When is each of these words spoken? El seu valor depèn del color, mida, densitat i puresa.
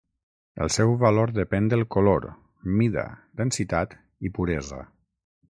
El 0.65 0.69
seu 0.75 0.93
valor 1.03 1.33
depèn 1.35 1.67
del 1.73 1.85
color, 1.97 2.25
mida, 2.79 3.05
densitat 3.43 3.95
i 4.31 4.35
puresa. 4.41 4.83